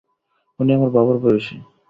উনি 0.59 0.71
আমার 0.73 0.89
বাবার 0.89 1.17
বয়সী। 1.23 1.55